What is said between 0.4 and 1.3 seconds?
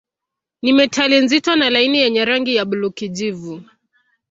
Ni metali